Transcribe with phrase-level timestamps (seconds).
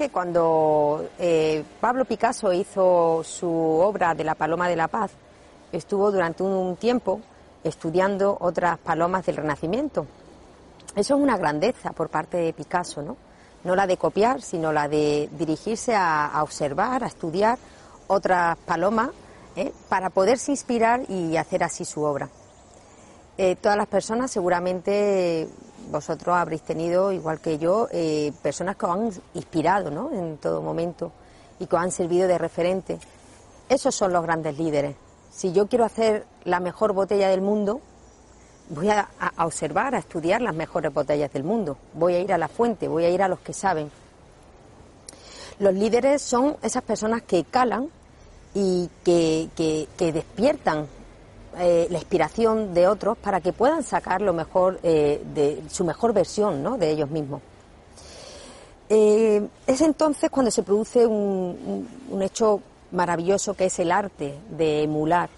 [0.00, 5.10] Que cuando eh, Pablo Picasso hizo su obra de la Paloma de la Paz,
[5.72, 7.20] estuvo durante un tiempo
[7.62, 10.06] estudiando otras palomas del Renacimiento.
[10.96, 13.18] Eso es una grandeza por parte de Picasso, ¿no?
[13.62, 17.58] No la de copiar, sino la de dirigirse a, observar, a estudiar
[18.06, 19.10] otras palomas
[19.54, 19.70] ¿eh?
[19.90, 22.30] para poderse inspirar y hacer así su obra.
[23.42, 25.48] Eh, todas las personas seguramente
[25.90, 30.12] vosotros habréis tenido, igual que yo, eh, personas que os han inspirado ¿no?
[30.12, 31.10] en todo momento
[31.58, 32.98] y que os han servido de referente.
[33.66, 34.94] Esos son los grandes líderes.
[35.32, 37.80] Si yo quiero hacer la mejor botella del mundo,
[38.68, 41.78] voy a, observar, a estudiar las mejores botellas del mundo.
[41.94, 43.90] Voy a ir a la fuente, voy a ir a los que saben.
[45.60, 47.88] Los líderes son esas personas que calan
[48.52, 49.48] y que,
[50.12, 50.88] despiertan
[51.58, 56.12] eh, la inspiración de otros para que puedan sacar lo mejor eh, de su mejor
[56.12, 56.78] versión ¿no?
[56.78, 57.42] de ellos mismos.
[58.88, 61.88] Eh, es entonces cuando se produce un,
[62.22, 62.60] hecho
[62.92, 65.28] maravilloso que es el arte de emular.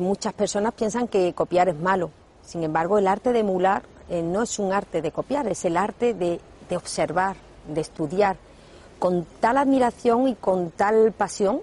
[0.00, 2.10] Muchas personas piensan que copiar es malo.
[2.44, 6.12] Sin embargo, el arte de emular no es un arte de copiar, es el arte
[6.12, 6.40] de,
[6.74, 7.36] observar,
[7.68, 8.36] de estudiar,
[8.98, 11.60] con tal admiración y con tal pasión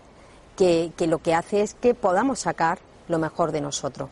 [0.57, 4.09] que, lo que hace es que podamos sacar lo mejor de nosotros.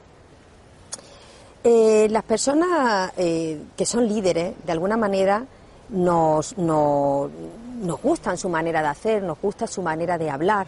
[1.64, 5.46] Eh, las personas que son líderes, de alguna manera,
[5.90, 7.32] nos, nos,
[8.02, 10.68] gustan su manera de hacer, nos gusta su manera de hablar,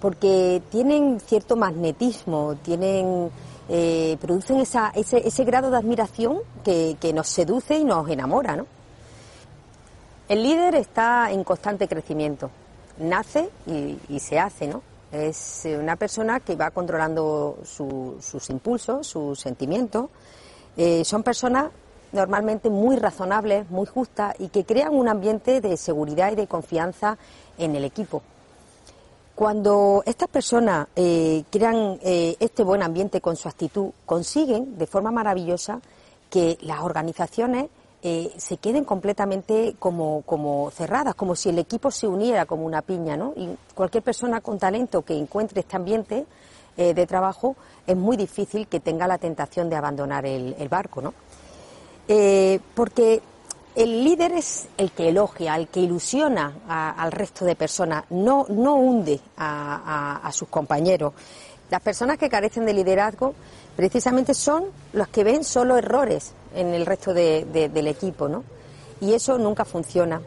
[0.00, 3.30] porque tienen cierto magnetismo, tienen,
[3.68, 8.56] eh, producen esa, ese, ese, grado de admiración que, nos seduce y nos enamora.
[8.56, 8.66] ¿no?
[10.28, 12.50] El líder está en constante crecimiento,
[12.98, 14.82] nace y, se hace, ¿no?
[15.12, 20.08] Es una persona que va controlando sus impulsos, sus sentimientos.
[20.74, 21.66] Eh, son personas
[22.12, 27.18] normalmente muy razonables, muy justas y que crean un ambiente de seguridad y de confianza
[27.58, 28.22] en el equipo.
[29.34, 35.10] Cuando estas personas eh, crean eh, este buen ambiente con su actitud, consiguen de forma
[35.10, 35.80] maravillosa
[36.30, 37.68] que las organizaciones
[38.02, 42.82] eh, se queden completamente como, como, cerradas, como si el equipo se uniera como una
[42.82, 43.32] piña, ¿no?
[43.36, 46.26] Y cualquier persona con talento que encuentre este ambiente
[46.74, 47.54] de trabajo
[47.86, 51.12] es muy difícil que tenga la tentación de abandonar el, el barco, ¿no?
[52.08, 53.22] Eh, porque
[53.74, 58.74] el líder es el que elogia, el que ilusiona al resto de personas, no, no
[58.74, 61.14] hunde a, sus compañeros.
[61.72, 63.32] Las personas que carecen de liderazgo
[63.74, 68.44] precisamente son los que ven solo errores en el resto del equipo, ¿no?
[69.00, 70.20] Y eso nunca funciona.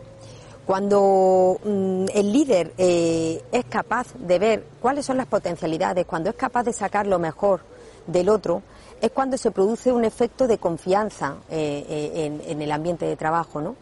[0.66, 6.35] Cuando mm, el líder eh, es capaz de ver cuáles son las potencialidades, cuando es
[6.35, 7.59] capaz de sacar lo mejor
[8.07, 8.63] del otro,
[9.00, 13.61] es cuando se produce un efecto de confianza eh, eh, en, el ambiente de trabajo,
[13.61, 13.75] ¿no?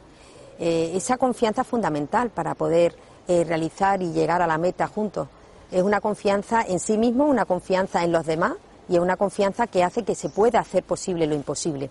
[0.60, 2.94] Esa confianza es fundamental para poder
[3.26, 5.30] realizar y llegar a la meta juntos.
[5.72, 8.54] Es una confianza en sí mismo, una confianza en los demás
[8.90, 11.90] y es una confianza que hace que se pueda hacer posible lo imposible.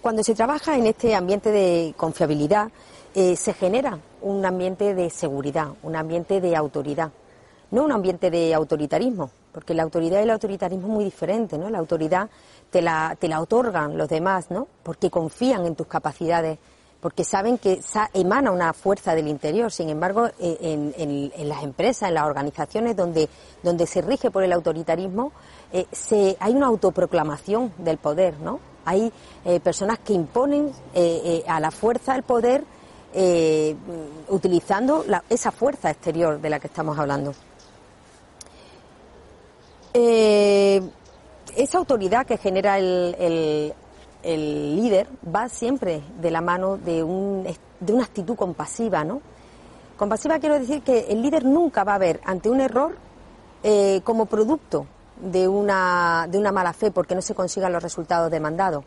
[0.00, 2.70] Cuando se trabaja en este ambiente de confiabilidad,
[3.14, 7.10] se genera un ambiente de seguridad, un ambiente de autoridad,
[7.70, 11.70] no un ambiente de autoritarismo, porque la autoridad y el autoritarismo es muy diferente, ¿no?
[11.70, 12.28] La autoridad
[12.70, 14.66] te la, te la otorgan los demás, ¿no?
[14.82, 16.58] Porque confían en tus capacidades,
[17.02, 17.80] porque saben que
[18.14, 19.72] emana una fuerza del interior.
[19.72, 23.28] Sin embargo, eh, en, las empresas, en las organizaciones donde,
[23.60, 25.32] donde se rige por el autoritarismo,
[25.72, 25.84] eh,
[26.38, 28.60] hay una autoproclamación del poder, ¿no?
[28.84, 29.12] Hay
[29.44, 30.70] eh, personas que imponen
[31.48, 32.64] a la fuerza el poder
[34.28, 37.34] utilizando esa fuerza exterior de la que estamos hablando.
[39.92, 43.74] Esa autoridad que genera el,
[44.22, 47.46] líder va siempre de la mano de, un,
[47.80, 49.20] de una actitud compasiva, ¿no?
[49.96, 52.96] Compasiva quiero decir que el líder nunca va a ver ante un error
[53.62, 54.86] eh, como producto
[55.20, 58.84] de una, de una mala fe porque no se consigan los resultados demandados.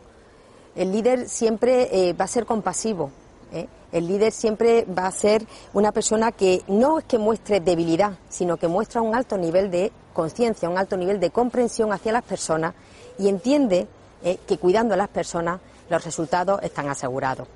[0.74, 3.10] El líder siempre eh, va a ser compasivo,
[3.52, 3.66] ¿eh?
[3.92, 8.56] El líder siempre va a ser una persona que no es que muestre debilidad, sino
[8.56, 12.74] que muestra un alto nivel de conciencia, un alto nivel de comprensión hacia las personas
[13.18, 13.86] y entiende
[14.26, 14.38] ¿eh?
[14.46, 17.46] que cuidando a las personas los resultados están asegurados.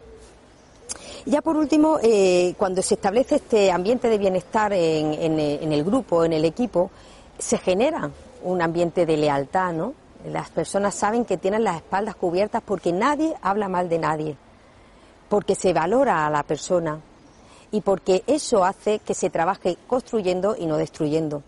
[1.27, 6.25] Ya por último, eh, cuando se establece este ambiente de bienestar en, en, el grupo,
[6.25, 6.91] en el equipo,
[7.39, 8.11] se genera
[8.43, 9.93] un ambiente de lealtad, ¿no?
[10.25, 14.37] Las personas saben que tienen las espaldas cubiertas porque nadie habla mal de nadie,
[15.29, 17.01] porque se valora a la persona
[17.71, 21.43] y porque eso hace que se trabaje construyendo y no destruyendo.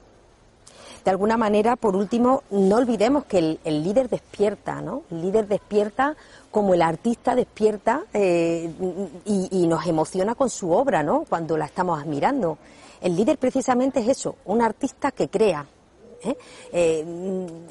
[1.04, 5.02] De alguna manera, por último, no olvidemos que el, líder despierta, ¿no?
[5.10, 6.16] El líder despierta
[6.50, 8.70] como el artista despierta eh,
[9.25, 11.25] y, nos emociona con su obra, ¿no?
[11.28, 12.58] Cuando la estamos admirando.
[13.00, 15.66] El líder precisamente es eso, un artista que crea.
[16.22, 16.37] ¿eh?
[16.72, 17.05] Eh,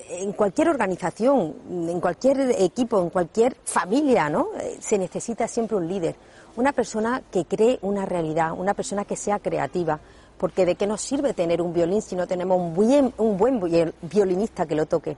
[0.10, 4.50] en cualquier organización, en cualquier equipo, en cualquier familia, ¿no?
[4.82, 6.18] se necesita siempre un líder,
[6.58, 10.02] una persona que cree una realidad, una persona que sea creativa,
[10.42, 14.66] porque de qué nos sirve tener un violín si no tenemos un, un buen violinista
[14.66, 15.16] que lo toque.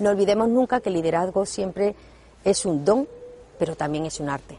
[0.00, 1.94] No olvidemos nunca que el liderazgo siempre
[2.42, 3.06] es un don,
[3.60, 4.58] pero también es un arte.